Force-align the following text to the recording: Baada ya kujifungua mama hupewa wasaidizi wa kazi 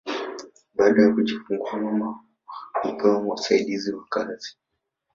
Baada 0.75 1.01
ya 1.01 1.13
kujifungua 1.13 1.77
mama 1.79 2.19
hupewa 2.83 3.17
wasaidizi 3.19 3.93
wa 3.93 4.05
kazi 4.09 4.57